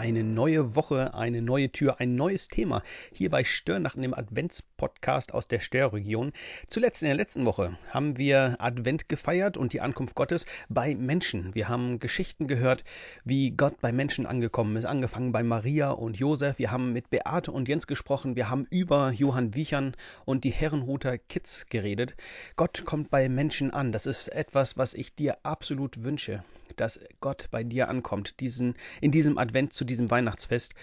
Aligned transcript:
Eine 0.00 0.24
neue 0.24 0.76
Woche, 0.76 1.12
eine 1.12 1.42
neue 1.42 1.72
Tür, 1.72 2.00
ein 2.00 2.14
neues 2.14 2.48
Thema 2.48 2.82
hier 3.12 3.28
bei 3.28 3.44
Störnachten 3.44 4.02
im 4.02 4.14
Adventspodcast 4.14 5.34
aus 5.34 5.46
der 5.46 5.60
Störregion. 5.60 6.32
Zuletzt 6.68 7.02
in 7.02 7.08
der 7.08 7.16
letzten 7.16 7.44
Woche 7.44 7.76
haben 7.90 8.16
wir 8.16 8.56
Advent 8.60 9.10
gefeiert 9.10 9.58
und 9.58 9.74
die 9.74 9.82
Ankunft 9.82 10.14
Gottes 10.14 10.46
bei 10.70 10.94
Menschen. 10.94 11.54
Wir 11.54 11.68
haben 11.68 11.98
Geschichten 11.98 12.48
gehört, 12.48 12.82
wie 13.26 13.50
Gott 13.50 13.78
bei 13.82 13.92
Menschen 13.92 14.24
angekommen 14.24 14.74
ist, 14.76 14.86
angefangen 14.86 15.32
bei 15.32 15.42
Maria 15.42 15.90
und 15.90 16.16
Josef. 16.18 16.58
Wir 16.58 16.70
haben 16.70 16.94
mit 16.94 17.10
Beate 17.10 17.52
und 17.52 17.68
Jens 17.68 17.86
gesprochen. 17.86 18.36
Wir 18.36 18.48
haben 18.48 18.66
über 18.70 19.10
Johann 19.10 19.54
Wiechern 19.54 19.94
und 20.24 20.44
die 20.44 20.50
Herrenhuter 20.50 21.18
Kids 21.18 21.66
geredet. 21.68 22.14
Gott 22.56 22.86
kommt 22.86 23.10
bei 23.10 23.28
Menschen 23.28 23.70
an. 23.70 23.92
Das 23.92 24.06
ist 24.06 24.28
etwas, 24.28 24.78
was 24.78 24.94
ich 24.94 25.14
dir 25.14 25.36
absolut 25.42 26.04
wünsche, 26.04 26.42
dass 26.76 27.00
Gott 27.20 27.48
bei 27.50 27.64
dir 27.64 27.90
ankommt, 27.90 28.40
diesen, 28.40 28.76
in 29.02 29.10
diesem 29.10 29.36
Advent 29.36 29.74
zu 29.74 29.89
diesem 29.90 30.10
Weihnachtsfest. 30.10 30.74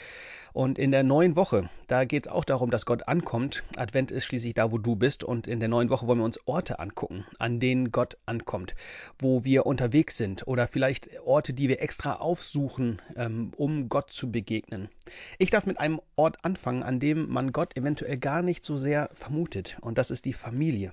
Und 0.54 0.80
in 0.80 0.90
der 0.90 1.04
neuen 1.04 1.36
Woche, 1.36 1.70
da 1.88 2.04
geht 2.06 2.26
es 2.26 2.32
auch 2.32 2.44
darum, 2.44 2.72
dass 2.72 2.88
Gott 2.88 3.08
ankommt. 3.08 3.64
Advent 3.76 4.10
ist 4.10 4.26
schließlich 4.26 4.56
da, 4.56 4.72
wo 4.72 4.80
du 4.80 4.96
bist. 4.96 5.24
Und 5.24 5.48
in 5.48 5.60
der 5.60 5.70
neuen 5.70 5.90
Woche 5.90 6.08
wollen 6.08 6.18
wir 6.18 6.26
uns 6.26 6.40
Orte 6.48 6.80
angucken, 6.80 7.26
an 7.38 7.60
denen 7.60 7.92
Gott 7.92 8.18
ankommt, 8.26 8.74
wo 9.20 9.44
wir 9.44 9.68
unterwegs 9.68 10.18
sind 10.18 10.48
oder 10.48 10.68
vielleicht 10.68 11.10
Orte, 11.24 11.54
die 11.54 11.70
wir 11.70 11.82
extra 11.82 12.14
aufsuchen, 12.16 13.00
ähm, 13.16 13.52
um 13.56 13.88
Gott 13.88 14.12
zu 14.12 14.32
begegnen. 14.32 14.90
Ich 15.38 15.52
darf 15.52 15.68
mit 15.68 15.80
einem 15.80 16.02
Ort 16.16 16.44
anfangen, 16.44 16.82
an 16.82 17.00
dem 17.00 17.30
man 17.30 17.52
Gott 17.52 17.78
eventuell 17.78 18.18
gar 18.18 18.42
nicht 18.42 18.66
so 18.66 18.78
sehr 18.78 19.10
vermutet. 19.14 19.78
Und 19.82 20.00
das 20.00 20.10
ist 20.10 20.26
die 20.26 20.34
Familie. 20.34 20.92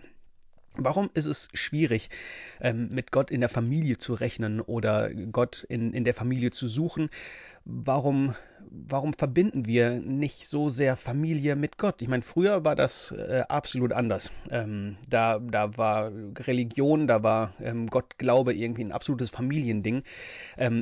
Warum 0.77 1.09
ist 1.15 1.27
es 1.27 1.49
schwierig, 1.55 2.11
ähm, 2.61 2.89
mit 2.91 3.13
Gott 3.13 3.31
in 3.31 3.41
der 3.41 3.49
Familie 3.49 3.99
zu 3.99 4.15
rechnen 4.15 4.61
oder 4.61 5.11
Gott 5.15 5.65
in, 5.69 5.93
in 5.93 6.03
der 6.03 6.15
Familie 6.15 6.51
zu 6.51 6.67
suchen? 6.67 7.11
Warum, 7.65 8.35
warum 8.71 9.15
verbinden 9.15 9.67
wir 9.67 10.01
nicht 10.01 10.47
so 10.47 10.71
sehr 10.71 10.97
Familie 10.97 11.55
mit 11.55 11.79
Gott? 11.79 12.03
Ich 12.03 12.09
meine, 12.09 12.23
früher 12.23 12.65
war 12.65 12.75
das 12.75 13.13
äh, 13.13 13.45
absolut 13.49 13.93
anders. 13.93 14.33
Ähm, 14.51 14.97
da, 15.09 15.39
da 15.39 15.77
war 15.77 16.11
Religion, 16.41 17.07
da 17.07 17.23
war 17.23 17.55
ähm, 17.61 17.87
Gottglaube 17.87 18.53
irgendwie 18.53 18.85
ein 18.85 18.93
absolutes 18.93 19.31
Familiending. 19.31 20.03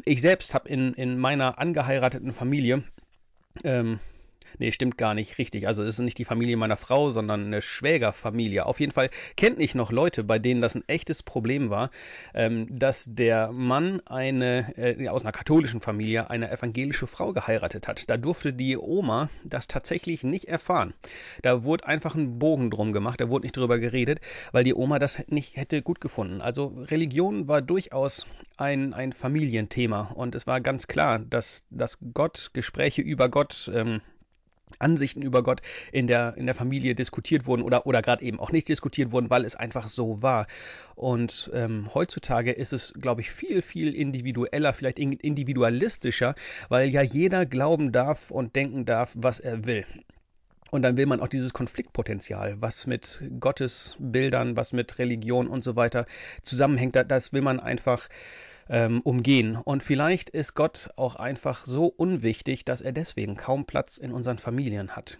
Ich 0.04 0.20
selbst 0.20 0.54
habe 0.54 0.68
in, 0.68 0.94
in 0.94 1.18
meiner 1.18 1.58
angeheirateten 1.58 2.32
Familie 2.32 2.82
Nee, 4.58 4.72
stimmt 4.72 4.98
gar 4.98 5.14
nicht 5.14 5.38
richtig. 5.38 5.66
Also 5.66 5.82
es 5.82 5.96
ist 5.96 6.00
nicht 6.00 6.18
die 6.18 6.24
Familie 6.24 6.56
meiner 6.56 6.76
Frau, 6.76 7.10
sondern 7.10 7.46
eine 7.46 7.62
Schwägerfamilie. 7.62 8.66
Auf 8.66 8.80
jeden 8.80 8.92
Fall 8.92 9.10
kennt 9.36 9.58
ich 9.58 9.74
noch 9.74 9.92
Leute, 9.92 10.24
bei 10.24 10.38
denen 10.38 10.60
das 10.60 10.74
ein 10.74 10.84
echtes 10.88 11.22
Problem 11.22 11.70
war, 11.70 11.90
ähm, 12.34 12.66
dass 12.70 13.06
der 13.08 13.52
Mann 13.52 14.00
eine 14.06 14.76
äh, 14.76 15.08
aus 15.08 15.22
einer 15.22 15.32
katholischen 15.32 15.80
Familie 15.80 16.30
eine 16.30 16.50
evangelische 16.50 17.06
Frau 17.06 17.32
geheiratet 17.32 17.88
hat. 17.88 18.08
Da 18.08 18.16
durfte 18.16 18.52
die 18.52 18.76
Oma 18.76 19.28
das 19.44 19.66
tatsächlich 19.66 20.22
nicht 20.22 20.46
erfahren. 20.46 20.94
Da 21.42 21.64
wurde 21.64 21.86
einfach 21.86 22.14
ein 22.14 22.38
Bogen 22.38 22.70
drum 22.70 22.92
gemacht, 22.92 23.20
da 23.20 23.28
wurde 23.28 23.44
nicht 23.44 23.56
drüber 23.56 23.78
geredet, 23.78 24.20
weil 24.52 24.64
die 24.64 24.74
Oma 24.74 24.98
das 24.98 25.22
nicht 25.28 25.56
hätte 25.56 25.82
gut 25.82 26.00
gefunden. 26.00 26.40
Also 26.40 26.66
Religion 26.90 27.48
war 27.48 27.62
durchaus 27.62 28.26
ein, 28.56 28.94
ein 28.94 29.12
Familienthema 29.12 30.12
und 30.14 30.34
es 30.34 30.46
war 30.46 30.60
ganz 30.60 30.86
klar, 30.86 31.18
dass, 31.18 31.64
dass 31.70 31.98
Gott, 32.14 32.50
Gespräche 32.52 33.02
über 33.02 33.28
Gott, 33.28 33.70
ähm, 33.74 34.00
Ansichten 34.80 35.22
über 35.22 35.42
Gott 35.42 35.60
in 35.92 36.06
der, 36.06 36.34
in 36.36 36.46
der 36.46 36.54
Familie 36.54 36.94
diskutiert 36.94 37.46
wurden 37.46 37.62
oder, 37.62 37.86
oder 37.86 38.02
gerade 38.02 38.24
eben 38.24 38.40
auch 38.40 38.52
nicht 38.52 38.68
diskutiert 38.68 39.12
wurden, 39.12 39.30
weil 39.30 39.44
es 39.44 39.56
einfach 39.56 39.88
so 39.88 40.22
war. 40.22 40.46
Und 40.94 41.50
ähm, 41.54 41.90
heutzutage 41.94 42.52
ist 42.52 42.72
es, 42.72 42.92
glaube 42.94 43.20
ich, 43.20 43.30
viel, 43.30 43.62
viel 43.62 43.94
individueller, 43.94 44.72
vielleicht 44.72 44.98
individualistischer, 44.98 46.34
weil 46.68 46.88
ja 46.88 47.02
jeder 47.02 47.46
glauben 47.46 47.92
darf 47.92 48.30
und 48.30 48.56
denken 48.56 48.84
darf, 48.84 49.12
was 49.14 49.40
er 49.40 49.64
will. 49.64 49.84
Und 50.72 50.80
dann 50.80 50.96
will 50.96 51.04
man 51.04 51.20
auch 51.20 51.28
dieses 51.28 51.52
Konfliktpotenzial, 51.52 52.56
was 52.60 52.86
mit 52.86 53.22
Gottes 53.38 53.94
Bildern, 53.98 54.56
was 54.56 54.72
mit 54.72 54.98
Religion 54.98 55.46
und 55.46 55.62
so 55.62 55.76
weiter 55.76 56.06
zusammenhängt, 56.40 56.96
das 56.96 57.34
will 57.34 57.42
man 57.42 57.60
einfach 57.60 58.08
ähm, 58.68 59.00
umgehen. 59.02 59.56
Und 59.56 59.82
vielleicht 59.82 60.30
ist 60.30 60.54
Gott 60.54 60.90
auch 60.96 61.16
einfach 61.16 61.64
so 61.64 61.86
unwichtig, 61.86 62.64
dass 62.64 62.80
er 62.80 62.92
deswegen 62.92 63.36
kaum 63.36 63.66
Platz 63.66 63.96
in 63.96 64.12
unseren 64.12 64.38
Familien 64.38 64.96
hat. 64.96 65.18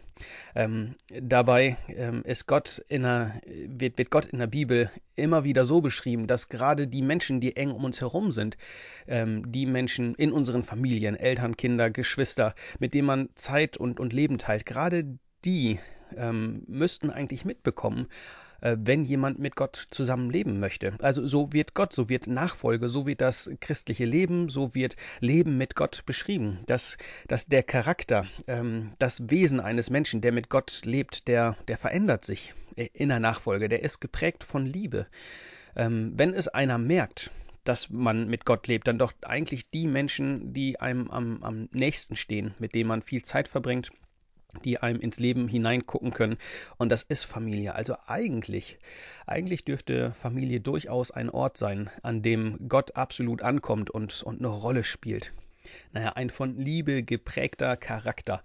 Ähm, 0.55 0.95
dabei 1.09 1.77
ähm, 1.89 2.23
ist 2.25 2.47
Gott 2.47 2.85
in 2.89 3.03
der, 3.03 3.41
wird, 3.45 3.99
wird 3.99 4.11
Gott 4.11 4.27
in 4.27 4.39
der 4.39 4.47
Bibel 4.47 4.91
immer 5.17 5.45
wieder 5.45 5.65
so 5.65 5.81
beschrieben, 5.81 6.27
dass 6.27 6.49
gerade 6.49 6.87
die 6.87 7.03
Menschen, 7.03 7.41
die 7.41 7.57
eng 7.57 7.71
um 7.71 7.85
uns 7.85 8.01
herum 8.01 8.33
sind, 8.33 8.57
ähm, 9.07 9.51
die 9.51 9.67
Menschen 9.67 10.15
in 10.15 10.33
unseren 10.33 10.63
Familien, 10.63 11.17
Eltern, 11.17 11.57
Kinder, 11.57 11.91
Geschwister, 11.91 12.55
mit 12.79 12.95
denen 12.95 13.07
man 13.07 13.29
Zeit 13.35 13.77
und, 13.77 14.01
und 14.01 14.13
Leben 14.13 14.39
teilt, 14.39 14.67
gerade 14.67 15.19
die 15.45 15.81
ähm, 16.17 16.63
müssten 16.67 17.11
eigentlich 17.11 17.45
mitbekommen, 17.45 18.07
wenn 18.63 19.05
jemand 19.05 19.39
mit 19.39 19.57
Gott 19.57 19.87
zusammenleben 19.91 20.61
möchte. 20.61 20.95
Also 21.01 21.27
so 21.27 21.53
wird 21.53 21.75
Gott, 21.75 21.93
so 21.93 22.09
wird 22.09 22.27
Nachfolge, 22.27 22.89
so 22.89 23.07
wird 23.07 23.21
das 23.21 23.51
christliche 23.61 24.05
Leben, 24.05 24.49
so 24.49 24.75
wird 24.75 24.97
Leben 25.21 25.59
mit 25.59 25.75
Gott 25.75 26.05
beschrieben. 26.07 26.61
Dass, 26.67 26.97
dass 27.27 27.47
der 27.47 27.63
Charakter, 27.63 28.27
ähm, 28.47 28.91
das 28.99 29.31
Wesen 29.31 29.61
eines 29.61 29.91
Menschen, 29.91 30.21
der 30.21 30.33
mit 30.33 30.49
Gott 30.49 30.83
lebt, 30.85 31.29
der, 31.29 31.57
der 31.69 31.77
verändert 31.77 32.25
sich 32.25 32.55
in 32.75 33.09
der 33.09 33.21
Nachfolge, 33.21 33.69
der 33.69 33.83
ist 33.83 34.01
geprägt 34.01 34.45
von 34.45 34.67
Liebe. 34.67 35.07
Ähm, 35.77 36.13
wenn 36.17 36.35
es 36.35 36.49
einer 36.49 36.79
merkt, 36.79 37.31
dass 37.65 37.91
man 37.91 38.29
mit 38.29 38.45
Gott 38.45 38.67
lebt, 38.67 38.89
dann 38.89 38.99
doch 38.99 39.13
eigentlich 39.23 39.71
die 39.71 39.87
Menschen, 39.87 40.53
die 40.53 40.81
einem 40.81 41.11
am, 41.11 41.43
am 41.43 41.69
nächsten 41.73 42.17
stehen, 42.17 42.55
mit 42.59 42.75
denen 42.75 42.89
man 42.89 43.03
viel 43.03 43.23
Zeit 43.23 43.49
verbringt, 43.49 43.91
die 44.65 44.79
einem 44.79 45.01
ins 45.01 45.19
Leben 45.19 45.49
hineingucken 45.49 46.13
können. 46.13 46.37
Und 46.77 46.91
das 46.91 47.03
ist 47.03 47.25
Familie. 47.25 47.75
Also 47.75 47.97
eigentlich, 48.07 48.79
eigentlich 49.27 49.65
dürfte 49.65 50.13
Familie 50.13 50.61
durchaus 50.61 51.11
ein 51.11 51.31
Ort 51.31 51.57
sein, 51.57 51.91
an 52.03 52.23
dem 52.23 52.69
Gott 52.69 52.97
absolut 52.97 53.43
ankommt 53.43 53.91
und, 53.91 54.23
und 54.23 54.39
eine 54.39 54.49
Rolle 54.49 54.85
spielt. 54.85 55.33
Naja, 55.93 56.11
ein 56.15 56.31
von 56.31 56.57
Liebe 56.57 57.03
geprägter 57.03 57.77
Charakter 57.77 58.43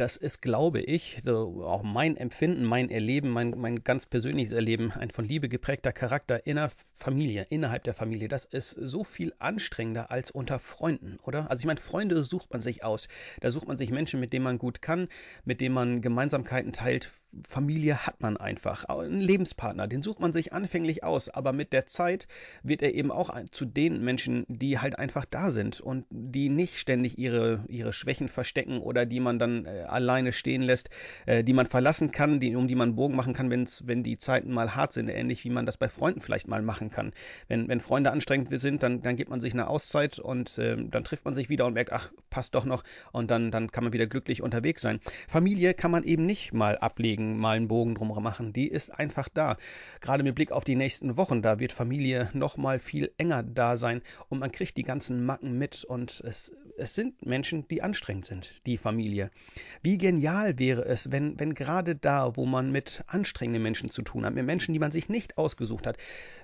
das 0.00 0.16
ist, 0.16 0.40
glaube 0.40 0.80
ich, 0.80 1.20
so 1.22 1.62
auch 1.62 1.82
mein 1.82 2.16
Empfinden, 2.16 2.64
mein 2.64 2.88
Erleben, 2.88 3.28
mein, 3.28 3.50
mein 3.50 3.84
ganz 3.84 4.06
persönliches 4.06 4.54
Erleben, 4.54 4.92
ein 4.92 5.10
von 5.10 5.26
Liebe 5.26 5.50
geprägter 5.50 5.92
Charakter 5.92 6.46
in 6.46 6.56
der 6.56 6.70
Familie, 6.94 7.46
innerhalb 7.50 7.84
der 7.84 7.92
Familie. 7.92 8.28
Das 8.28 8.46
ist 8.46 8.70
so 8.70 9.04
viel 9.04 9.34
anstrengender 9.38 10.10
als 10.10 10.30
unter 10.30 10.58
Freunden, 10.58 11.18
oder? 11.22 11.50
Also 11.50 11.60
ich 11.60 11.66
meine, 11.66 11.80
Freunde 11.80 12.24
sucht 12.24 12.50
man 12.50 12.62
sich 12.62 12.82
aus. 12.82 13.08
Da 13.40 13.50
sucht 13.50 13.68
man 13.68 13.76
sich 13.76 13.90
Menschen, 13.90 14.20
mit 14.20 14.32
denen 14.32 14.44
man 14.44 14.56
gut 14.56 14.80
kann, 14.80 15.08
mit 15.44 15.60
denen 15.60 15.74
man 15.74 16.00
Gemeinsamkeiten 16.00 16.72
teilt, 16.72 17.12
Familie 17.46 18.06
hat 18.06 18.20
man 18.20 18.36
einfach. 18.36 18.84
Einen 18.84 19.20
Lebenspartner, 19.20 19.86
den 19.86 20.02
sucht 20.02 20.20
man 20.20 20.32
sich 20.32 20.52
anfänglich 20.52 21.04
aus, 21.04 21.28
aber 21.28 21.52
mit 21.52 21.72
der 21.72 21.86
Zeit 21.86 22.26
wird 22.62 22.82
er 22.82 22.94
eben 22.94 23.12
auch 23.12 23.30
zu 23.52 23.64
den 23.64 24.02
Menschen, 24.02 24.44
die 24.48 24.78
halt 24.78 24.98
einfach 24.98 25.24
da 25.24 25.50
sind 25.50 25.80
und 25.80 26.06
die 26.10 26.48
nicht 26.48 26.78
ständig 26.78 27.18
ihre, 27.18 27.64
ihre 27.68 27.92
Schwächen 27.92 28.28
verstecken 28.28 28.78
oder 28.78 29.06
die 29.06 29.20
man 29.20 29.38
dann 29.38 29.64
äh, 29.64 29.84
alleine 29.86 30.32
stehen 30.32 30.62
lässt, 30.62 30.90
äh, 31.26 31.44
die 31.44 31.52
man 31.52 31.66
verlassen 31.66 32.10
kann, 32.10 32.40
die, 32.40 32.56
um 32.56 32.66
die 32.66 32.74
man 32.74 32.96
Bogen 32.96 33.14
machen 33.14 33.34
kann, 33.34 33.50
wenn's, 33.50 33.86
wenn 33.86 34.02
die 34.02 34.18
Zeiten 34.18 34.52
mal 34.52 34.74
hart 34.74 34.92
sind, 34.92 35.08
ähnlich 35.08 35.44
wie 35.44 35.50
man 35.50 35.66
das 35.66 35.76
bei 35.76 35.88
Freunden 35.88 36.20
vielleicht 36.20 36.48
mal 36.48 36.62
machen 36.62 36.90
kann. 36.90 37.12
Wenn, 37.46 37.68
wenn 37.68 37.80
Freunde 37.80 38.10
anstrengend 38.10 38.48
sind, 38.60 38.82
dann, 38.82 39.02
dann 39.02 39.16
gibt 39.16 39.30
man 39.30 39.40
sich 39.40 39.52
eine 39.52 39.68
Auszeit 39.68 40.18
und 40.18 40.58
äh, 40.58 40.76
dann 40.76 41.04
trifft 41.04 41.24
man 41.24 41.34
sich 41.34 41.48
wieder 41.48 41.66
und 41.66 41.74
merkt, 41.74 41.92
ach, 41.92 42.10
passt 42.28 42.54
doch 42.54 42.64
noch 42.64 42.82
und 43.12 43.30
dann, 43.30 43.52
dann 43.52 43.70
kann 43.70 43.84
man 43.84 43.92
wieder 43.92 44.06
glücklich 44.06 44.42
unterwegs 44.42 44.82
sein. 44.82 45.00
Familie 45.28 45.74
kann 45.74 45.92
man 45.92 46.02
eben 46.02 46.26
nicht 46.26 46.52
mal 46.52 46.76
ablegen 46.76 47.19
deswegen 47.20 47.36
mal 47.38 47.56
einen 47.56 47.68
Bogen 47.68 47.94
drum 47.94 48.10
machen. 48.22 48.52
Die 48.52 48.68
ist 48.68 48.90
einfach 48.90 49.28
da. 49.28 49.56
Gerade 50.00 50.22
mit 50.22 50.34
Blick 50.34 50.52
auf 50.52 50.64
die 50.64 50.74
nächsten 50.74 51.16
Wochen, 51.16 51.42
da 51.42 51.58
wird 51.58 51.72
Familie 51.72 52.30
noch 52.32 52.56
mal 52.56 52.78
viel 52.78 53.12
enger 53.18 53.42
da 53.42 53.76
sein 53.76 54.02
und 54.28 54.38
man 54.40 54.50
kriegt 54.50 54.76
die 54.76 54.82
ganzen 54.82 55.24
Macken 55.24 55.56
mit 55.58 55.84
und 55.84 56.20
es, 56.26 56.52
es 56.76 56.94
sind 56.94 57.24
Menschen, 57.24 57.68
die 57.68 57.82
anstrengend 57.82 58.24
sind, 58.24 58.66
die 58.66 58.78
Familie. 58.78 59.30
Wie 59.82 59.98
genial 59.98 60.58
wäre 60.58 60.84
es, 60.84 61.12
wenn, 61.12 61.38
wenn 61.38 61.54
gerade 61.54 61.94
da, 61.94 62.36
wo 62.36 62.46
man 62.46 62.72
mit 62.72 63.04
anstrengenden 63.06 63.62
Menschen 63.62 63.90
zu 63.90 64.02
tun 64.02 64.24
hat, 64.24 64.34
mit 64.34 64.46
Menschen, 64.46 64.72
die 64.72 64.80
man 64.80 64.92
sich 64.92 65.08
nicht 65.08 65.38
ausgesucht 65.38 65.86
hat, 65.86 65.96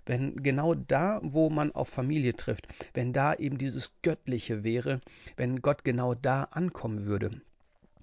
wenn 0.05 0.37
genau 0.43 0.75
da, 0.75 1.21
wo 1.23 1.51
man 1.51 1.73
auf 1.73 1.89
Familie 1.89 2.37
trifft, 2.37 2.69
wenn 2.95 3.13
da 3.13 3.35
eben 3.35 3.59
dieses 3.59 3.93
Göttliche 4.03 4.63
wäre, 4.63 5.01
wenn 5.37 5.63
Gott 5.63 5.85
genau 5.85 6.15
da 6.15 6.45
ankommen 6.45 7.07
würde 7.07 7.31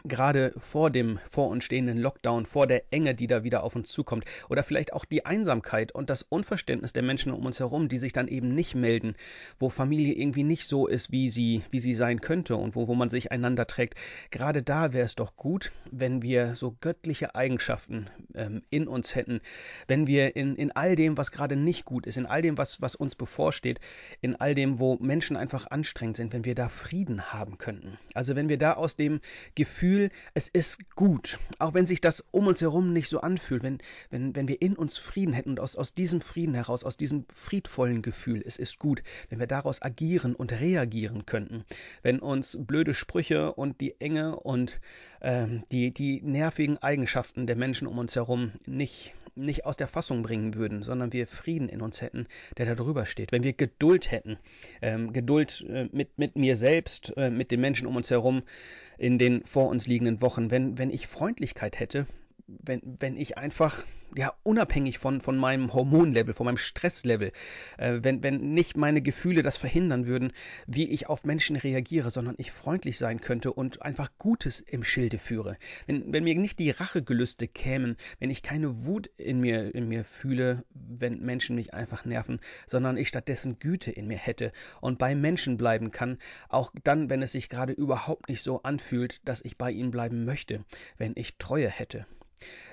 gerade 0.05 0.53
vor 0.57 0.89
dem 0.89 1.19
vor 1.29 1.49
uns 1.49 1.63
stehenden 1.63 1.97
Lockdown, 1.97 2.45
vor 2.45 2.67
der 2.67 2.83
Enge, 2.91 3.15
die 3.15 3.27
da 3.27 3.43
wieder 3.43 3.63
auf 3.63 3.75
uns 3.75 3.89
zukommt, 3.89 4.25
oder 4.49 4.63
vielleicht 4.63 4.93
auch 4.93 5.05
die 5.05 5.25
Einsamkeit 5.25 5.93
und 5.93 6.09
das 6.09 6.23
Unverständnis 6.23 6.93
der 6.93 7.03
Menschen 7.03 7.31
um 7.31 7.45
uns 7.45 7.59
herum, 7.59 7.87
die 7.87 7.97
sich 7.97 8.13
dann 8.13 8.27
eben 8.27 8.53
nicht 8.53 8.75
melden, 8.75 9.15
wo 9.59 9.69
Familie 9.69 10.13
irgendwie 10.13 10.43
nicht 10.43 10.67
so 10.67 10.87
ist, 10.87 11.11
wie 11.11 11.29
sie, 11.29 11.63
wie 11.71 11.79
sie 11.79 11.93
sein 11.93 12.19
könnte 12.21 12.55
und 12.55 12.75
wo, 12.75 12.87
wo 12.87 12.95
man 12.95 13.09
sich 13.09 13.31
einander 13.31 13.65
trägt. 13.65 13.95
Gerade 14.31 14.61
da 14.61 14.93
wäre 14.93 15.05
es 15.05 15.15
doch 15.15 15.35
gut, 15.37 15.71
wenn 15.91 16.21
wir 16.21 16.55
so 16.55 16.75
göttliche 16.81 17.35
Eigenschaften 17.35 18.09
ähm, 18.35 18.63
in 18.69 18.87
uns 18.87 19.15
hätten, 19.15 19.39
wenn 19.87 20.07
wir 20.07 20.35
in, 20.35 20.55
in 20.55 20.71
all 20.71 20.95
dem, 20.95 21.17
was 21.17 21.31
gerade 21.31 21.55
nicht 21.55 21.85
gut 21.85 22.05
ist, 22.05 22.17
in 22.17 22.25
all 22.25 22.41
dem, 22.41 22.57
was, 22.57 22.81
was 22.81 22.95
uns 22.95 23.15
bevorsteht, 23.15 23.79
in 24.21 24.35
all 24.35 24.53
dem, 24.53 24.79
wo 24.79 24.97
Menschen 24.97 25.37
einfach 25.37 25.67
anstrengend 25.71 26.17
sind, 26.17 26.33
wenn 26.33 26.45
wir 26.45 26.55
da 26.55 26.67
Frieden 26.67 27.31
haben 27.31 27.57
könnten. 27.57 27.97
Also 28.13 28.35
wenn 28.35 28.49
wir 28.49 28.57
da 28.57 28.73
aus 28.73 28.95
dem 28.95 29.21
Gefühl 29.55 29.92
Gefühl, 29.93 30.09
es 30.33 30.47
ist 30.47 30.95
gut, 30.95 31.39
auch 31.59 31.75
wenn 31.75 31.85
sich 31.85 32.01
das 32.01 32.23
um 32.31 32.47
uns 32.47 32.61
herum 32.61 32.93
nicht 32.93 33.09
so 33.09 33.21
anfühlt, 33.21 33.61
wenn, 33.61 33.77
wenn, 34.09 34.35
wenn 34.35 34.47
wir 34.47 34.59
in 34.59 34.75
uns 34.75 34.97
Frieden 34.97 35.33
hätten 35.33 35.51
und 35.51 35.59
aus, 35.59 35.75
aus 35.75 35.93
diesem 35.93 36.19
Frieden 36.19 36.55
heraus, 36.55 36.83
aus 36.83 36.97
diesem 36.97 37.25
friedvollen 37.29 38.01
Gefühl, 38.01 38.41
es 38.43 38.57
ist 38.57 38.79
gut, 38.79 39.03
wenn 39.29 39.39
wir 39.39 39.45
daraus 39.45 39.83
agieren 39.83 40.33
und 40.35 40.51
reagieren 40.51 41.27
könnten, 41.27 41.63
wenn 42.01 42.19
uns 42.19 42.57
blöde 42.59 42.95
Sprüche 42.95 43.53
und 43.53 43.81
die 43.81 43.99
Enge 44.01 44.35
und 44.35 44.81
ähm, 45.21 45.63
die, 45.71 45.91
die 45.91 46.21
nervigen 46.23 46.79
Eigenschaften 46.79 47.45
der 47.45 47.55
Menschen 47.55 47.87
um 47.87 47.99
uns 47.99 48.15
herum 48.15 48.51
nicht, 48.65 49.13
nicht 49.35 49.65
aus 49.65 49.77
der 49.77 49.87
Fassung 49.87 50.23
bringen 50.23 50.55
würden, 50.55 50.83
sondern 50.83 51.13
wir 51.13 51.27
Frieden 51.27 51.69
in 51.69 51.81
uns 51.81 52.01
hätten, 52.01 52.27
der 52.57 52.65
da 52.65 52.75
drüber 52.75 53.05
steht, 53.05 53.31
wenn 53.31 53.43
wir 53.43 53.53
Geduld 53.53 54.11
hätten, 54.11 54.37
ähm, 54.81 55.13
Geduld 55.13 55.65
äh, 55.67 55.89
mit, 55.91 56.17
mit 56.17 56.35
mir 56.35 56.55
selbst, 56.55 57.13
äh, 57.17 57.29
mit 57.29 57.51
den 57.51 57.61
Menschen 57.61 57.87
um 57.87 57.95
uns 57.95 58.09
herum, 58.09 58.43
in 58.97 59.17
den 59.17 59.43
vor 59.45 59.69
uns 59.69 59.87
liegenden 59.87 60.21
Wochen, 60.21 60.51
wenn, 60.51 60.77
wenn 60.77 60.91
ich 60.91 61.07
Freundlichkeit 61.07 61.79
hätte, 61.79 62.07
wenn, 62.47 62.81
wenn 62.99 63.15
ich 63.15 63.37
einfach, 63.37 63.85
ja, 64.15 64.33
unabhängig 64.43 64.99
von, 64.99 65.21
von 65.21 65.37
meinem 65.37 65.73
Hormonlevel, 65.73 66.33
von 66.33 66.45
meinem 66.45 66.57
Stresslevel, 66.57 67.31
äh, 67.77 67.99
wenn, 68.01 68.21
wenn 68.21 68.53
nicht 68.53 68.75
meine 68.75 69.01
Gefühle 69.01 69.41
das 69.41 69.57
verhindern 69.57 70.05
würden, 70.05 70.33
wie 70.67 70.89
ich 70.89 71.07
auf 71.07 71.23
Menschen 71.23 71.55
reagiere, 71.55 72.11
sondern 72.11 72.35
ich 72.37 72.51
freundlich 72.51 72.97
sein 72.97 73.21
könnte 73.21 73.53
und 73.53 73.81
einfach 73.81 74.11
Gutes 74.17 74.59
im 74.59 74.83
Schilde 74.83 75.19
führe. 75.19 75.57
Wenn, 75.87 76.11
wenn 76.11 76.25
mir 76.25 76.35
nicht 76.35 76.59
die 76.59 76.71
Rachegelüste 76.71 77.47
kämen, 77.47 77.95
wenn 78.19 78.29
ich 78.29 78.41
keine 78.41 78.85
Wut 78.85 79.09
in 79.17 79.39
mir, 79.39 79.73
in 79.73 79.87
mir 79.87 80.03
fühle, 80.03 80.63
wenn 80.73 81.21
Menschen 81.21 81.55
mich 81.55 81.73
einfach 81.73 82.03
nerven, 82.05 82.39
sondern 82.67 82.97
ich 82.97 83.07
stattdessen 83.07 83.59
Güte 83.59 83.91
in 83.91 84.07
mir 84.07 84.17
hätte 84.17 84.51
und 84.81 84.99
bei 84.99 85.15
Menschen 85.15 85.57
bleiben 85.57 85.91
kann, 85.91 86.17
auch 86.49 86.71
dann, 86.83 87.09
wenn 87.09 87.21
es 87.21 87.31
sich 87.31 87.47
gerade 87.47 87.73
überhaupt 87.73 88.27
nicht 88.27 88.43
so 88.43 88.63
anfühlt, 88.63 89.27
dass 89.27 89.41
ich 89.43 89.57
bei 89.57 89.71
ihnen 89.71 89.91
bleiben 89.91 90.25
möchte, 90.25 90.65
wenn 90.97 91.13
ich 91.15 91.37
Treue 91.37 91.69
hätte. 91.69 92.05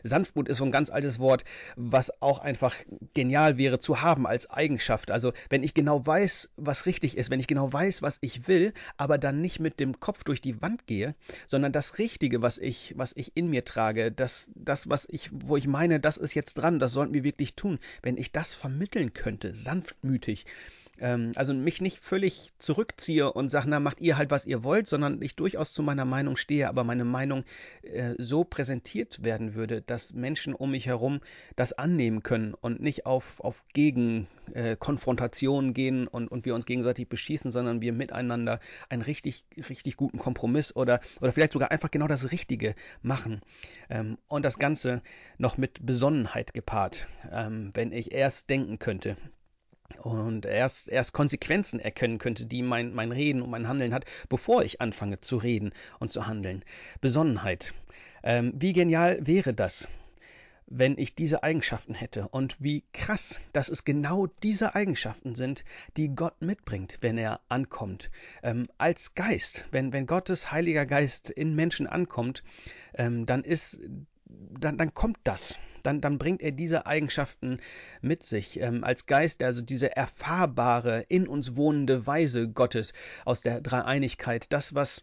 Sanftmut 0.02 0.48
ist 0.48 0.58
so 0.58 0.64
ein 0.64 0.72
ganz 0.72 0.90
altes 0.90 1.18
Wort, 1.18 1.44
was 1.76 2.22
auch 2.22 2.38
einfach 2.38 2.74
genial 3.14 3.58
wäre 3.58 3.80
zu 3.80 4.02
haben 4.02 4.26
als 4.26 4.48
Eigenschaft. 4.50 5.10
Also 5.10 5.32
wenn 5.48 5.62
ich 5.62 5.74
genau 5.74 6.06
weiß, 6.06 6.50
was 6.56 6.86
richtig 6.86 7.16
ist, 7.16 7.30
wenn 7.30 7.40
ich 7.40 7.46
genau 7.46 7.72
weiß, 7.72 8.02
was 8.02 8.18
ich 8.20 8.48
will, 8.48 8.72
aber 8.96 9.18
dann 9.18 9.40
nicht 9.40 9.60
mit 9.60 9.80
dem 9.80 10.00
Kopf 10.00 10.24
durch 10.24 10.40
die 10.40 10.60
Wand 10.62 10.86
gehe, 10.86 11.14
sondern 11.46 11.72
das 11.72 11.98
Richtige, 11.98 12.42
was 12.42 12.58
ich, 12.58 12.94
was 12.96 13.12
ich 13.16 13.36
in 13.36 13.50
mir 13.50 13.64
trage, 13.64 14.12
das, 14.12 14.50
das, 14.54 14.88
was 14.88 15.06
ich, 15.08 15.30
wo 15.32 15.56
ich 15.56 15.66
meine, 15.66 16.00
das 16.00 16.16
ist 16.16 16.34
jetzt 16.34 16.54
dran, 16.54 16.78
das 16.78 16.92
sollten 16.92 17.14
wir 17.14 17.24
wirklich 17.24 17.54
tun. 17.54 17.78
Wenn 18.02 18.16
ich 18.16 18.32
das 18.32 18.54
vermitteln 18.54 19.12
könnte, 19.12 19.54
sanftmütig, 19.54 20.46
ähm, 21.00 21.32
also 21.36 21.52
mich 21.54 21.80
nicht 21.80 21.98
völlig 21.98 22.52
zurückziehe 22.58 23.32
und 23.32 23.48
sage, 23.48 23.68
na, 23.68 23.80
macht 23.80 24.00
ihr 24.00 24.16
halt, 24.16 24.30
was 24.30 24.44
ihr 24.46 24.62
wollt, 24.62 24.86
sondern 24.86 25.20
ich 25.22 25.34
durchaus 25.36 25.72
zu 25.72 25.82
meiner 25.82 26.04
Meinung 26.04 26.36
stehe, 26.36 26.68
aber 26.68 26.84
meine 26.84 27.04
Meinung 27.04 27.44
äh, 27.82 28.14
so 28.18 28.44
präsentiert 28.44 29.24
werden 29.24 29.54
würde, 29.54 29.82
dass 29.82 30.12
Menschen 30.12 30.54
um 30.54 30.70
mich 30.72 30.86
herum 30.86 31.20
das 31.56 31.72
annehmen 31.72 32.22
können 32.22 32.54
und 32.54 32.80
nicht 32.80 33.06
auf, 33.06 33.40
auf 33.40 33.64
Gegenkonfrontationen 33.72 35.70
äh, 35.70 35.74
gehen 35.74 36.06
und, 36.06 36.28
und 36.28 36.44
wir 36.44 36.54
uns 36.54 36.66
gegenseitig 36.66 37.08
beschießen, 37.08 37.50
sondern 37.50 37.80
wir 37.82 37.92
miteinander 37.92 38.60
einen 38.88 39.02
richtig, 39.02 39.44
richtig 39.68 39.96
guten 39.96 40.18
Kompromiss 40.18 40.76
oder, 40.76 41.00
oder 41.20 41.32
vielleicht 41.32 41.52
sogar 41.54 41.70
einfach 41.70 41.90
genau 41.90 42.06
das 42.06 42.30
Richtige 42.30 42.74
machen. 43.02 43.40
Ähm, 43.88 44.18
und 44.28 44.44
das 44.44 44.58
Ganze 44.58 45.02
noch 45.38 45.56
mit 45.56 45.84
Besonnenheit 45.84 46.52
gepaart. 46.54 47.08
Ähm, 47.30 47.70
wenn 47.74 47.92
ich 47.92 48.12
erst 48.12 48.50
denken 48.50 48.78
könnte, 48.78 49.16
und 49.98 50.46
erst, 50.46 50.88
erst 50.88 51.12
Konsequenzen 51.12 51.80
erkennen 51.80 52.18
könnte, 52.18 52.46
die 52.46 52.62
mein, 52.62 52.94
mein 52.94 53.12
Reden 53.12 53.42
und 53.42 53.50
mein 53.50 53.68
Handeln 53.68 53.94
hat, 53.94 54.04
bevor 54.28 54.62
ich 54.62 54.80
anfange 54.80 55.20
zu 55.20 55.36
reden 55.36 55.72
und 55.98 56.10
zu 56.10 56.26
handeln. 56.26 56.64
Besonnenheit. 57.00 57.74
Ähm, 58.22 58.52
wie 58.56 58.72
genial 58.72 59.18
wäre 59.26 59.54
das, 59.54 59.88
wenn 60.66 60.96
ich 60.98 61.14
diese 61.14 61.42
Eigenschaften 61.42 61.94
hätte 61.94 62.28
und 62.28 62.56
wie 62.60 62.84
krass, 62.92 63.40
dass 63.52 63.68
es 63.68 63.84
genau 63.84 64.28
diese 64.42 64.74
Eigenschaften 64.74 65.34
sind, 65.34 65.64
die 65.96 66.14
Gott 66.14 66.40
mitbringt, 66.40 66.98
wenn 67.00 67.18
er 67.18 67.40
ankommt. 67.48 68.10
Ähm, 68.42 68.68
als 68.78 69.14
Geist, 69.14 69.66
wenn, 69.72 69.92
wenn 69.92 70.06
Gottes 70.06 70.52
Heiliger 70.52 70.86
Geist 70.86 71.28
in 71.28 71.56
Menschen 71.56 71.86
ankommt, 71.86 72.44
ähm, 72.94 73.26
dann 73.26 73.42
ist 73.42 73.80
dann, 74.60 74.78
dann 74.78 74.94
kommt 74.94 75.18
das. 75.24 75.56
Dann, 75.82 76.00
dann 76.00 76.18
bringt 76.18 76.42
er 76.42 76.52
diese 76.52 76.86
Eigenschaften 76.86 77.58
mit 78.00 78.22
sich 78.22 78.60
ähm, 78.60 78.84
als 78.84 79.06
Geist, 79.06 79.42
also 79.42 79.62
diese 79.62 79.96
erfahrbare, 79.96 81.04
in 81.08 81.28
uns 81.28 81.56
wohnende 81.56 82.06
Weise 82.06 82.48
Gottes 82.48 82.92
aus 83.24 83.42
der 83.42 83.60
Dreieinigkeit, 83.60 84.52
das, 84.52 84.74
was 84.74 85.02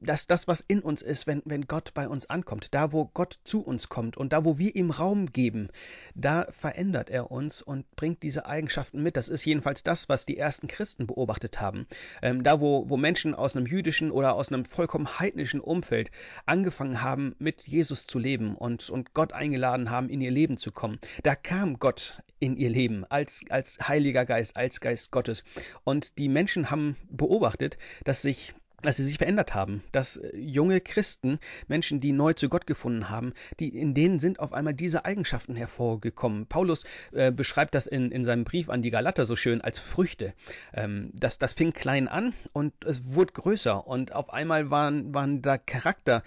dass 0.00 0.26
das, 0.26 0.48
was 0.48 0.64
in 0.66 0.80
uns 0.80 1.02
ist, 1.02 1.26
wenn, 1.26 1.42
wenn 1.44 1.66
Gott 1.66 1.94
bei 1.94 2.08
uns 2.08 2.28
ankommt, 2.28 2.74
da 2.74 2.92
wo 2.92 3.06
Gott 3.06 3.38
zu 3.44 3.62
uns 3.62 3.88
kommt 3.88 4.16
und 4.16 4.32
da 4.32 4.44
wo 4.44 4.58
wir 4.58 4.74
ihm 4.74 4.90
Raum 4.90 5.32
geben, 5.32 5.68
da 6.14 6.46
verändert 6.50 7.10
er 7.10 7.30
uns 7.30 7.62
und 7.62 7.90
bringt 7.96 8.22
diese 8.22 8.46
Eigenschaften 8.46 9.02
mit. 9.02 9.16
Das 9.16 9.28
ist 9.28 9.44
jedenfalls 9.44 9.82
das, 9.82 10.08
was 10.08 10.26
die 10.26 10.36
ersten 10.36 10.66
Christen 10.66 11.06
beobachtet 11.06 11.60
haben. 11.60 11.86
Ähm, 12.22 12.42
da 12.42 12.60
wo, 12.60 12.88
wo 12.88 12.96
Menschen 12.96 13.34
aus 13.34 13.56
einem 13.56 13.66
jüdischen 13.66 14.10
oder 14.10 14.34
aus 14.34 14.50
einem 14.50 14.64
vollkommen 14.64 15.18
heidnischen 15.18 15.60
Umfeld 15.60 16.10
angefangen 16.46 17.02
haben, 17.02 17.34
mit 17.38 17.62
Jesus 17.62 18.06
zu 18.06 18.18
leben 18.18 18.56
und, 18.56 18.90
und 18.90 19.14
Gott 19.14 19.32
eingeladen 19.32 19.90
haben, 19.90 20.08
in 20.08 20.20
ihr 20.20 20.30
Leben 20.30 20.56
zu 20.56 20.72
kommen, 20.72 20.98
da 21.22 21.34
kam 21.34 21.78
Gott 21.78 22.22
in 22.38 22.56
ihr 22.56 22.70
Leben 22.70 23.04
als, 23.04 23.42
als 23.50 23.78
Heiliger 23.86 24.26
Geist, 24.26 24.56
als 24.56 24.80
Geist 24.80 25.10
Gottes. 25.10 25.44
Und 25.84 26.18
die 26.18 26.28
Menschen 26.28 26.70
haben 26.70 26.96
beobachtet, 27.10 27.78
dass 28.04 28.22
sich 28.22 28.54
dass 28.82 28.96
sie 28.96 29.04
sich 29.04 29.18
verändert 29.18 29.54
haben, 29.54 29.82
dass 29.92 30.16
äh, 30.16 30.36
junge 30.36 30.80
Christen, 30.80 31.38
Menschen, 31.66 32.00
die 32.00 32.12
neu 32.12 32.34
zu 32.34 32.48
Gott 32.48 32.66
gefunden 32.66 33.08
haben, 33.08 33.32
die, 33.58 33.68
in 33.68 33.94
denen 33.94 34.20
sind 34.20 34.38
auf 34.38 34.52
einmal 34.52 34.74
diese 34.74 35.04
Eigenschaften 35.04 35.56
hervorgekommen. 35.56 36.46
Paulus 36.46 36.84
äh, 37.12 37.32
beschreibt 37.32 37.74
das 37.74 37.86
in, 37.86 38.10
in 38.10 38.24
seinem 38.24 38.44
Brief 38.44 38.68
an 38.68 38.82
die 38.82 38.90
Galater 38.90 39.24
so 39.24 39.36
schön 39.36 39.60
als 39.60 39.78
Früchte. 39.78 40.34
Ähm, 40.74 41.10
das, 41.14 41.38
das 41.38 41.54
fing 41.54 41.72
klein 41.72 42.08
an 42.08 42.34
und 42.52 42.72
es 42.84 43.14
wurde 43.14 43.32
größer 43.32 43.86
und 43.86 44.12
auf 44.12 44.32
einmal 44.32 44.70
waren, 44.70 45.14
waren 45.14 45.42
da 45.42 45.56
Charakter, 45.58 46.22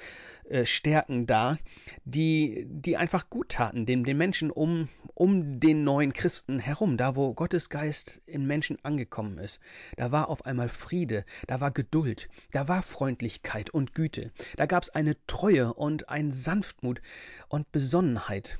äh, 0.49 0.65
Stärken 0.65 1.25
da, 1.25 1.57
die, 2.05 2.65
die 2.67 2.97
einfach 2.97 3.29
gut 3.29 3.49
taten, 3.49 3.85
den, 3.85 4.03
den 4.03 4.17
Menschen 4.17 4.51
um, 4.51 4.89
um 5.13 5.59
den 5.59 5.83
neuen 5.83 6.13
Christen 6.13 6.59
herum, 6.59 6.97
da 6.97 7.15
wo 7.15 7.33
Gottes 7.33 7.69
Geist 7.69 8.21
in 8.25 8.45
Menschen 8.45 8.77
angekommen 8.83 9.37
ist. 9.37 9.59
Da 9.95 10.11
war 10.11 10.29
auf 10.29 10.45
einmal 10.45 10.69
Friede, 10.69 11.25
da 11.47 11.61
war 11.61 11.71
Geduld, 11.71 12.29
da 12.51 12.68
war 12.68 12.83
Freundlichkeit 12.83 13.69
und 13.69 13.94
Güte, 13.94 14.31
da 14.57 14.65
gab 14.65 14.83
es 14.83 14.89
eine 14.89 15.15
Treue 15.27 15.73
und 15.73 16.09
ein 16.09 16.33
Sanftmut 16.33 17.01
und 17.47 17.71
Besonnenheit. 17.71 18.59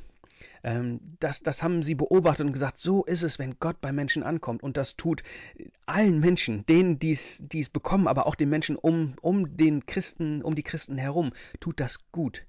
Ähm, 0.64 1.00
das, 1.20 1.42
das 1.42 1.64
haben 1.64 1.84
sie 1.84 1.96
beobachtet 1.96 2.46
und 2.46 2.54
gesagt, 2.54 2.80
so 2.80 3.04
ist 3.04 3.24
es, 3.24 3.40
wenn 3.40 3.60
Gott 3.60 3.82
bei 3.82 3.92
Menschen 3.92 4.24
ankommt. 4.24 4.64
Und 4.64 4.78
das 4.78 4.96
tut 4.96 5.24
allen 5.86 6.20
Menschen, 6.20 6.66
denen 6.66 7.00
die 7.00 7.12
es 7.12 7.70
bekommen, 7.72 8.08
aber 8.08 8.28
auch 8.28 8.36
den 8.36 8.50
Menschen 8.50 8.76
um, 8.76 9.16
um 9.22 9.58
den 9.58 9.86
Christen, 9.86 10.42
um 10.42 10.56
die 10.56 10.64
Christen 10.64 10.98
herum, 10.98 11.32
tut 11.60 11.80
das 11.80 12.12
gut. 12.12 12.46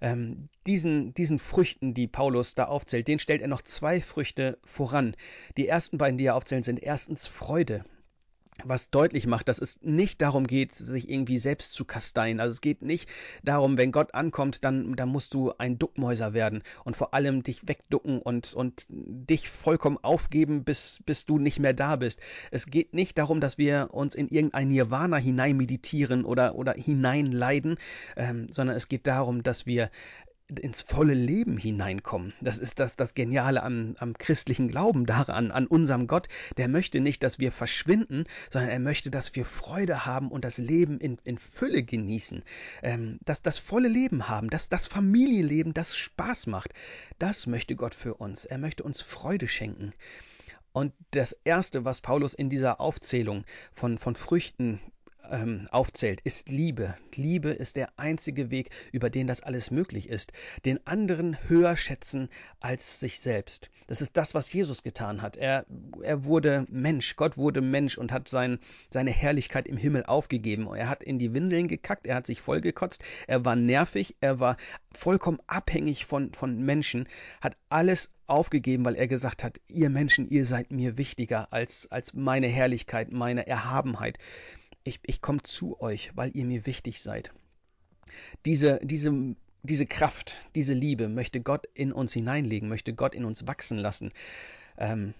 Ähm, 0.00 0.48
diesen, 0.66 1.14
diesen 1.14 1.38
Früchten, 1.38 1.94
die 1.94 2.06
Paulus 2.06 2.54
da 2.54 2.64
aufzählt, 2.64 3.08
den 3.08 3.18
stellt 3.18 3.40
er 3.40 3.48
noch 3.48 3.62
zwei 3.62 4.00
Früchte 4.00 4.58
voran. 4.64 5.16
Die 5.56 5.66
ersten 5.66 5.96
beiden, 5.96 6.18
die 6.18 6.26
er 6.26 6.36
aufzählt, 6.36 6.64
sind 6.64 6.82
erstens 6.82 7.26
Freude 7.26 7.84
was 8.64 8.90
deutlich 8.90 9.26
macht, 9.26 9.48
dass 9.48 9.58
es 9.58 9.80
nicht 9.82 10.22
darum 10.22 10.46
geht, 10.46 10.72
sich 10.72 11.08
irgendwie 11.08 11.38
selbst 11.38 11.72
zu 11.72 11.84
kasteien. 11.84 12.40
Also 12.40 12.52
es 12.52 12.60
geht 12.60 12.82
nicht 12.82 13.08
darum, 13.42 13.76
wenn 13.76 13.92
Gott 13.92 14.14
ankommt, 14.14 14.64
dann, 14.64 14.96
dann 14.96 15.08
musst 15.08 15.34
du 15.34 15.52
ein 15.58 15.78
Duckmäuser 15.78 16.32
werden 16.32 16.62
und 16.84 16.96
vor 16.96 17.14
allem 17.14 17.42
dich 17.42 17.68
wegducken 17.68 18.20
und, 18.20 18.54
und 18.54 18.86
dich 18.88 19.48
vollkommen 19.48 19.98
aufgeben, 19.98 20.64
bis, 20.64 21.00
bis 21.04 21.26
du 21.26 21.38
nicht 21.38 21.60
mehr 21.60 21.74
da 21.74 21.96
bist. 21.96 22.20
Es 22.50 22.66
geht 22.66 22.94
nicht 22.94 23.18
darum, 23.18 23.40
dass 23.40 23.58
wir 23.58 23.88
uns 23.92 24.14
in 24.14 24.28
irgendein 24.28 24.68
Nirvana 24.68 25.16
hinein 25.16 25.56
meditieren 25.56 26.24
oder, 26.24 26.54
oder 26.54 26.72
hineinleiden, 26.72 27.76
ähm, 28.16 28.46
sondern 28.50 28.76
es 28.76 28.88
geht 28.88 29.06
darum, 29.06 29.42
dass 29.42 29.66
wir 29.66 29.90
ins 30.48 30.82
volle 30.82 31.14
Leben 31.14 31.58
hineinkommen. 31.58 32.32
Das 32.40 32.58
ist 32.58 32.78
das, 32.78 32.96
das 32.96 33.14
Geniale 33.14 33.62
am, 33.62 33.96
am 33.98 34.14
christlichen 34.14 34.68
Glauben 34.68 35.04
daran, 35.04 35.50
an 35.50 35.66
unserem 35.66 36.06
Gott. 36.06 36.28
Der 36.56 36.68
möchte 36.68 37.00
nicht, 37.00 37.22
dass 37.22 37.38
wir 37.38 37.50
verschwinden, 37.50 38.24
sondern 38.50 38.70
er 38.70 38.78
möchte, 38.78 39.10
dass 39.10 39.34
wir 39.34 39.44
Freude 39.44 40.06
haben 40.06 40.30
und 40.30 40.44
das 40.44 40.58
Leben 40.58 41.00
in, 41.00 41.18
in 41.24 41.38
Fülle 41.38 41.82
genießen. 41.82 42.44
Ähm, 42.82 43.18
dass 43.24 43.42
das 43.42 43.58
volle 43.58 43.88
Leben 43.88 44.28
haben, 44.28 44.48
dass 44.48 44.68
das 44.68 44.86
Familienleben, 44.86 45.74
das 45.74 45.96
Spaß 45.96 46.46
macht. 46.46 46.72
Das 47.18 47.46
möchte 47.46 47.74
Gott 47.74 47.94
für 47.94 48.14
uns. 48.14 48.44
Er 48.44 48.58
möchte 48.58 48.84
uns 48.84 49.00
Freude 49.00 49.48
schenken. 49.48 49.92
Und 50.72 50.92
das 51.10 51.32
Erste, 51.32 51.84
was 51.84 52.02
Paulus 52.02 52.34
in 52.34 52.50
dieser 52.50 52.80
Aufzählung 52.80 53.44
von, 53.72 53.98
von 53.98 54.14
Früchten 54.14 54.80
ähm, 55.30 55.68
aufzählt, 55.70 56.20
ist 56.22 56.48
Liebe. 56.48 56.94
Liebe 57.14 57.50
ist 57.50 57.76
der 57.76 57.88
einzige 57.96 58.50
Weg, 58.50 58.70
über 58.92 59.10
den 59.10 59.26
das 59.26 59.42
alles 59.42 59.70
möglich 59.70 60.08
ist. 60.08 60.32
Den 60.64 60.84
anderen 60.86 61.36
höher 61.48 61.76
schätzen 61.76 62.28
als 62.60 63.00
sich 63.00 63.20
selbst. 63.20 63.70
Das 63.86 64.00
ist 64.00 64.16
das, 64.16 64.34
was 64.34 64.52
Jesus 64.52 64.82
getan 64.82 65.22
hat. 65.22 65.36
Er, 65.36 65.66
er 66.02 66.24
wurde 66.24 66.66
Mensch, 66.68 67.16
Gott 67.16 67.36
wurde 67.36 67.60
Mensch 67.60 67.96
und 67.98 68.12
hat 68.12 68.28
sein, 68.28 68.58
seine 68.90 69.10
Herrlichkeit 69.10 69.68
im 69.68 69.76
Himmel 69.76 70.04
aufgegeben. 70.04 70.68
Er 70.74 70.88
hat 70.88 71.02
in 71.02 71.18
die 71.18 71.32
Windeln 71.32 71.68
gekackt, 71.68 72.06
er 72.06 72.16
hat 72.16 72.26
sich 72.26 72.40
vollgekotzt, 72.40 73.02
er 73.26 73.44
war 73.44 73.56
nervig, 73.56 74.16
er 74.20 74.40
war 74.40 74.56
vollkommen 74.94 75.38
abhängig 75.46 76.06
von, 76.06 76.32
von 76.32 76.58
Menschen, 76.60 77.08
hat 77.40 77.56
alles 77.68 78.10
aufgegeben, 78.26 78.84
weil 78.84 78.96
er 78.96 79.06
gesagt 79.06 79.44
hat, 79.44 79.60
ihr 79.68 79.90
Menschen, 79.90 80.28
ihr 80.28 80.46
seid 80.46 80.70
mir 80.70 80.98
wichtiger 80.98 81.52
als, 81.52 81.90
als 81.90 82.14
meine 82.14 82.48
Herrlichkeit, 82.48 83.12
meine 83.12 83.46
Erhabenheit 83.46 84.18
ich, 84.86 85.00
ich 85.02 85.20
komme 85.20 85.42
zu 85.42 85.80
euch, 85.80 86.12
weil 86.14 86.30
ihr 86.34 86.44
mir 86.44 86.64
wichtig 86.64 87.02
seid. 87.02 87.32
Diese, 88.44 88.78
diese, 88.82 89.34
diese 89.62 89.86
Kraft, 89.86 90.36
diese 90.54 90.74
Liebe 90.74 91.08
möchte 91.08 91.40
Gott 91.40 91.66
in 91.74 91.92
uns 91.92 92.12
hineinlegen, 92.12 92.68
möchte 92.68 92.94
Gott 92.94 93.14
in 93.14 93.24
uns 93.24 93.46
wachsen 93.48 93.78
lassen. 93.78 94.12
Ähm, 94.78 95.12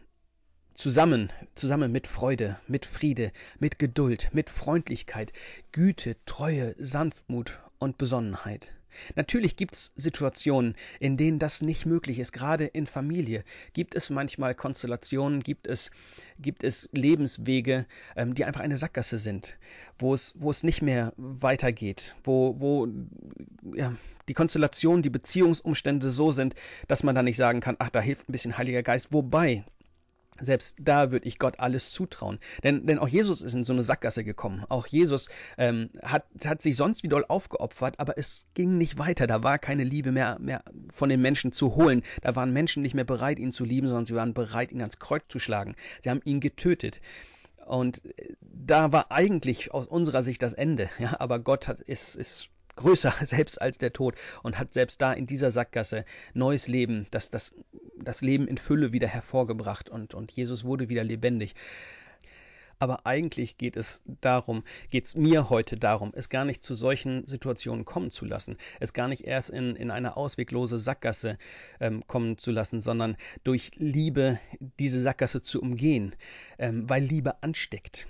zusammen, 0.74 1.32
zusammen 1.56 1.90
mit 1.90 2.06
Freude, 2.06 2.60
mit 2.68 2.86
Friede, 2.86 3.32
mit 3.58 3.80
Geduld, 3.80 4.30
mit 4.32 4.50
Freundlichkeit, 4.50 5.32
Güte, 5.72 6.16
Treue, 6.26 6.76
Sanftmut 6.78 7.58
und 7.78 7.98
Besonnenheit. 7.98 8.72
Natürlich 9.14 9.56
gibt 9.56 9.74
es 9.74 9.92
Situationen, 9.96 10.74
in 11.00 11.16
denen 11.16 11.38
das 11.38 11.62
nicht 11.62 11.86
möglich 11.86 12.18
ist. 12.18 12.32
Gerade 12.32 12.64
in 12.64 12.86
Familie 12.86 13.44
gibt 13.72 13.94
es 13.94 14.10
manchmal 14.10 14.54
Konstellationen, 14.54 15.42
gibt 15.42 15.66
es, 15.66 15.90
gibt 16.38 16.64
es 16.64 16.88
Lebenswege, 16.92 17.86
ähm, 18.16 18.34
die 18.34 18.44
einfach 18.44 18.60
eine 18.60 18.78
Sackgasse 18.78 19.18
sind, 19.18 19.58
wo 19.98 20.14
es, 20.14 20.34
nicht 20.62 20.82
mehr 20.82 21.12
weitergeht, 21.16 22.16
wo, 22.24 22.58
wo 22.58 22.88
ja, 23.74 23.94
die 24.28 24.34
Konstellation, 24.34 25.02
die 25.02 25.10
Beziehungsumstände 25.10 26.10
so 26.10 26.32
sind, 26.32 26.54
dass 26.88 27.02
man 27.02 27.14
da 27.14 27.22
nicht 27.22 27.36
sagen 27.36 27.60
kann, 27.60 27.76
ach, 27.78 27.90
da 27.90 28.00
hilft 28.00 28.28
ein 28.28 28.32
bisschen 28.32 28.58
Heiliger 28.58 28.82
Geist. 28.82 29.12
Wobei 29.12 29.64
selbst 30.40 30.76
da 30.80 31.10
würde 31.10 31.26
ich 31.26 31.38
Gott 31.38 31.60
alles 31.60 31.92
zutrauen. 31.92 32.38
Denn, 32.62 32.86
denn 32.86 32.98
auch 32.98 33.08
Jesus 33.08 33.42
ist 33.42 33.54
in 33.54 33.64
so 33.64 33.72
eine 33.72 33.82
Sackgasse 33.82 34.24
gekommen. 34.24 34.64
Auch 34.68 34.86
Jesus 34.86 35.28
ähm, 35.58 35.90
hat, 36.02 36.24
hat 36.44 36.62
sich 36.62 36.76
sonst 36.76 37.02
wie 37.02 37.08
doll 37.08 37.24
aufgeopfert, 37.28 37.98
aber 37.98 38.18
es 38.18 38.46
ging 38.54 38.78
nicht 38.78 38.98
weiter. 38.98 39.26
Da 39.26 39.42
war 39.42 39.58
keine 39.58 39.84
Liebe 39.84 40.12
mehr, 40.12 40.38
mehr 40.40 40.62
von 40.92 41.08
den 41.08 41.20
Menschen 41.20 41.52
zu 41.52 41.76
holen. 41.76 42.02
Da 42.22 42.36
waren 42.36 42.52
Menschen 42.52 42.82
nicht 42.82 42.94
mehr 42.94 43.04
bereit, 43.04 43.38
ihn 43.38 43.52
zu 43.52 43.64
lieben, 43.64 43.88
sondern 43.88 44.06
sie 44.06 44.14
waren 44.14 44.34
bereit, 44.34 44.72
ihn 44.72 44.80
ans 44.80 44.98
Kreuz 44.98 45.22
zu 45.28 45.38
schlagen. 45.38 45.74
Sie 46.02 46.10
haben 46.10 46.20
ihn 46.24 46.40
getötet. 46.40 47.00
Und 47.66 48.04
äh, 48.04 48.34
da 48.40 48.92
war 48.92 49.10
eigentlich 49.10 49.72
aus 49.72 49.86
unserer 49.86 50.22
Sicht 50.22 50.42
das 50.42 50.52
Ende. 50.52 50.88
Ja, 50.98 51.20
aber 51.20 51.38
Gott 51.38 51.68
hat, 51.68 51.80
ist, 51.80 52.16
ist 52.16 52.48
größer 52.76 53.12
selbst 53.24 53.60
als 53.60 53.78
der 53.78 53.92
Tod 53.92 54.14
und 54.42 54.58
hat 54.58 54.72
selbst 54.72 55.02
da 55.02 55.12
in 55.12 55.26
dieser 55.26 55.50
Sackgasse 55.50 56.04
neues 56.34 56.68
Leben, 56.68 57.06
das, 57.10 57.30
das, 57.30 57.52
das 57.98 58.22
Leben 58.22 58.46
in 58.46 58.58
Fülle 58.58 58.92
wieder 58.92 59.08
hervorgebracht 59.08 59.88
und, 59.88 60.14
und 60.14 60.30
Jesus 60.32 60.64
wurde 60.64 60.88
wieder 60.88 61.04
lebendig. 61.04 61.54
Aber 62.78 63.06
eigentlich 63.06 63.56
geht 63.56 63.76
es 63.76 64.02
darum, 64.20 64.62
geht 64.90 65.06
es 65.06 65.16
mir 65.16 65.48
heute 65.48 65.76
darum, 65.76 66.12
es 66.14 66.28
gar 66.28 66.44
nicht 66.44 66.62
zu 66.62 66.74
solchen 66.74 67.26
Situationen 67.26 67.86
kommen 67.86 68.10
zu 68.10 68.26
lassen, 68.26 68.58
es 68.80 68.92
gar 68.92 69.08
nicht 69.08 69.24
erst 69.24 69.50
in, 69.50 69.76
in 69.76 69.90
eine 69.90 70.16
ausweglose 70.16 70.78
Sackgasse 70.78 71.38
ähm, 71.80 72.06
kommen 72.06 72.36
zu 72.36 72.50
lassen, 72.50 72.82
sondern 72.82 73.16
durch 73.44 73.70
Liebe 73.76 74.38
diese 74.78 75.00
Sackgasse 75.00 75.40
zu 75.40 75.62
umgehen, 75.62 76.14
ähm, 76.58 76.88
weil 76.88 77.02
Liebe 77.02 77.42
ansteckt. 77.42 78.08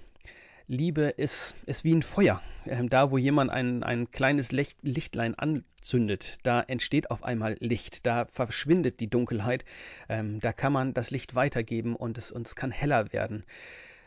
Liebe 0.68 1.02
ist, 1.02 1.54
ist 1.66 1.84
wie 1.84 1.94
ein 1.94 2.02
Feuer. 2.02 2.42
Ähm, 2.66 2.88
da, 2.88 3.10
wo 3.10 3.18
jemand 3.18 3.50
ein, 3.50 3.82
ein 3.82 4.10
kleines 4.10 4.50
Licht, 4.50 4.78
Lichtlein 4.82 5.34
anzündet, 5.36 6.38
da 6.42 6.60
entsteht 6.60 7.10
auf 7.10 7.22
einmal 7.22 7.56
Licht, 7.60 8.04
da 8.04 8.26
verschwindet 8.26 8.98
die 8.98 9.08
Dunkelheit, 9.08 9.64
ähm, 10.08 10.40
da 10.40 10.52
kann 10.52 10.72
man 10.72 10.92
das 10.92 11.10
Licht 11.12 11.36
weitergeben 11.36 11.94
und 11.94 12.18
es, 12.18 12.32
und 12.32 12.46
es 12.46 12.56
kann 12.56 12.72
heller 12.72 13.12
werden. 13.12 13.44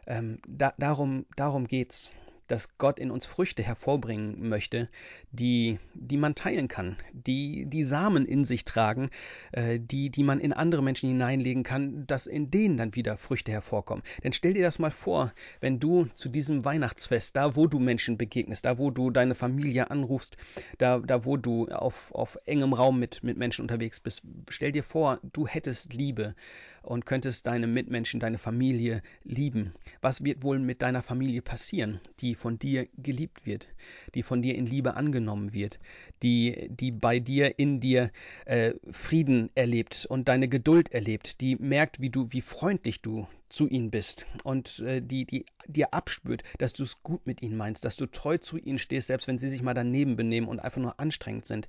Ähm, 0.05 0.39
da, 0.47 0.73
darum, 0.77 1.25
darum 1.37 1.67
geht's 1.67 2.11
dass 2.49 2.77
Gott 2.77 2.99
in 2.99 3.11
uns 3.11 3.25
Früchte 3.25 3.63
hervorbringen 3.63 4.49
möchte, 4.49 4.89
die, 5.31 5.79
die 5.93 6.17
man 6.17 6.35
teilen 6.35 6.67
kann, 6.67 6.97
die, 7.13 7.65
die 7.65 7.83
Samen 7.83 8.25
in 8.25 8.43
sich 8.43 8.65
tragen, 8.65 9.09
äh, 9.51 9.79
die, 9.79 10.09
die 10.09 10.23
man 10.23 10.39
in 10.39 10.51
andere 10.51 10.83
Menschen 10.83 11.09
hineinlegen 11.09 11.63
kann, 11.63 12.05
dass 12.07 12.27
in 12.27 12.51
denen 12.51 12.77
dann 12.77 12.95
wieder 12.95 13.17
Früchte 13.17 13.51
hervorkommen. 13.51 14.03
Denn 14.23 14.33
stell 14.33 14.53
dir 14.53 14.63
das 14.63 14.79
mal 14.79 14.91
vor, 14.91 15.31
wenn 15.61 15.79
du 15.79 16.07
zu 16.15 16.27
diesem 16.27 16.65
Weihnachtsfest, 16.65 17.35
da 17.35 17.55
wo 17.55 17.67
du 17.67 17.79
Menschen 17.79 18.17
begegnest, 18.17 18.65
da 18.65 18.77
wo 18.77 18.91
du 18.91 19.11
deine 19.11 19.35
Familie 19.35 19.91
anrufst, 19.91 20.37
da, 20.79 20.99
da 20.99 21.25
wo 21.25 21.37
du 21.37 21.67
auf, 21.67 22.11
auf 22.13 22.37
engem 22.45 22.73
Raum 22.73 22.99
mit, 22.99 23.23
mit 23.23 23.37
Menschen 23.37 23.61
unterwegs 23.61 23.99
bist, 23.99 24.23
stell 24.49 24.71
dir 24.71 24.83
vor, 24.83 25.19
du 25.33 25.47
hättest 25.47 25.93
Liebe 25.93 26.35
und 26.81 27.05
könntest 27.05 27.47
deine 27.47 27.67
Mitmenschen, 27.67 28.19
deine 28.19 28.37
Familie 28.37 29.01
lieben. 29.23 29.73
Was 30.01 30.23
wird 30.23 30.43
wohl 30.43 30.59
mit 30.59 30.81
deiner 30.81 31.03
Familie 31.03 31.41
passieren, 31.41 31.99
die 32.19 32.35
von 32.35 32.59
dir 32.59 32.87
geliebt 32.97 33.45
wird, 33.45 33.67
die 34.15 34.23
von 34.23 34.41
dir 34.41 34.55
in 34.55 34.65
Liebe 34.65 34.95
angenommen 34.95 35.53
wird, 35.53 35.79
die, 36.23 36.69
die 36.69 36.91
bei 36.91 37.19
dir 37.19 37.59
in 37.59 37.79
dir 37.79 38.11
äh, 38.45 38.73
Frieden 38.91 39.49
erlebt 39.55 40.05
und 40.09 40.27
deine 40.27 40.47
Geduld 40.47 40.91
erlebt, 40.91 41.41
die 41.41 41.55
merkt, 41.55 41.99
wie 41.99 42.09
du, 42.09 42.31
wie 42.31 42.41
freundlich 42.41 43.01
du 43.01 43.27
zu 43.49 43.67
ihnen 43.67 43.89
bist 43.89 44.25
und 44.43 44.79
äh, 44.79 45.01
die, 45.01 45.25
die 45.25 45.45
dir 45.67 45.93
abspürt, 45.93 46.43
dass 46.59 46.73
du 46.73 46.83
es 46.83 47.01
gut 47.01 47.25
mit 47.25 47.41
ihnen 47.41 47.57
meinst, 47.57 47.83
dass 47.83 47.95
du 47.95 48.05
treu 48.05 48.37
zu 48.37 48.57
ihnen 48.57 48.77
stehst, 48.77 49.07
selbst 49.07 49.27
wenn 49.27 49.39
sie 49.39 49.49
sich 49.49 49.61
mal 49.61 49.73
daneben 49.73 50.15
benehmen 50.15 50.47
und 50.47 50.59
einfach 50.59 50.81
nur 50.81 50.99
anstrengend 50.99 51.47
sind. 51.47 51.67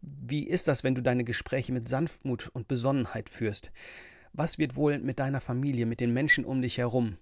Wie 0.00 0.44
ist 0.44 0.66
das, 0.68 0.82
wenn 0.82 0.94
du 0.94 1.02
deine 1.02 1.24
Gespräche 1.24 1.72
mit 1.72 1.88
Sanftmut 1.88 2.48
und 2.48 2.68
Besonnenheit 2.68 3.28
führst? 3.28 3.70
Was 4.32 4.58
wird 4.58 4.76
wohl 4.76 4.98
mit 4.98 5.18
deiner 5.18 5.40
Familie, 5.40 5.86
mit 5.86 6.00
den 6.00 6.12
Menschen 6.12 6.44
um 6.44 6.62
dich 6.62 6.78
herum? 6.78 7.16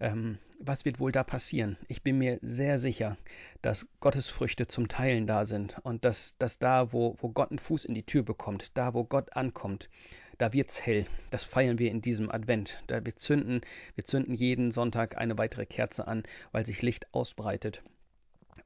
Ähm, 0.00 0.38
was 0.58 0.84
wird 0.84 1.00
wohl 1.00 1.12
da 1.12 1.22
passieren? 1.22 1.76
Ich 1.88 2.02
bin 2.02 2.18
mir 2.18 2.38
sehr 2.40 2.78
sicher, 2.78 3.16
dass 3.62 3.86
Gottes 4.00 4.28
Früchte 4.28 4.66
zum 4.66 4.88
Teilen 4.88 5.26
da 5.26 5.44
sind 5.44 5.78
und 5.82 6.04
dass, 6.04 6.36
dass 6.38 6.58
da, 6.58 6.92
wo, 6.92 7.14
wo 7.20 7.28
Gott 7.28 7.50
einen 7.50 7.58
Fuß 7.58 7.84
in 7.84 7.94
die 7.94 8.06
Tür 8.06 8.22
bekommt, 8.22 8.76
da, 8.76 8.94
wo 8.94 9.04
Gott 9.04 9.36
ankommt, 9.36 9.90
da 10.38 10.52
wird's 10.52 10.84
hell. 10.84 11.06
Das 11.30 11.44
feiern 11.44 11.78
wir 11.78 11.90
in 11.90 12.00
diesem 12.00 12.30
Advent. 12.30 12.82
Da 12.86 13.04
wir 13.04 13.16
zünden, 13.16 13.60
wir 13.94 14.04
zünden 14.04 14.34
jeden 14.34 14.70
Sonntag 14.70 15.18
eine 15.18 15.38
weitere 15.38 15.66
Kerze 15.66 16.08
an, 16.08 16.22
weil 16.52 16.66
sich 16.66 16.82
Licht 16.82 17.12
ausbreitet 17.12 17.82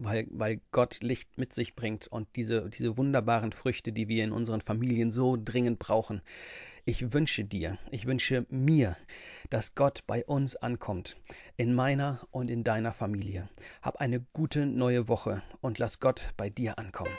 weil, 0.00 0.26
weil 0.30 0.61
Gott 0.73 1.02
Licht 1.02 1.37
mit 1.37 1.52
sich 1.52 1.75
bringt 1.75 2.09
und 2.09 2.28
diese, 2.37 2.68
diese 2.70 2.97
wunderbaren 2.97 3.52
Früchte, 3.52 3.92
die 3.92 4.09
wir 4.09 4.25
in 4.25 4.32
unseren 4.32 4.61
Familien 4.61 5.11
so 5.11 5.37
dringend 5.42 5.78
brauchen. 5.78 6.23
Ich 6.84 7.12
wünsche 7.12 7.44
dir, 7.44 7.76
ich 7.90 8.06
wünsche 8.06 8.46
mir, 8.49 8.96
dass 9.50 9.75
Gott 9.75 10.04
bei 10.06 10.25
uns 10.25 10.56
ankommt, 10.56 11.16
in 11.56 11.75
meiner 11.75 12.26
und 12.30 12.50
in 12.50 12.64
deiner 12.64 12.92
Familie. 12.92 13.49
Hab 13.82 13.96
eine 13.96 14.20
gute 14.32 14.64
neue 14.64 15.06
Woche 15.06 15.42
und 15.60 15.78
lass 15.78 16.00
Gott 16.00 16.32
bei 16.37 16.49
dir 16.49 16.78
ankommen. 16.78 17.12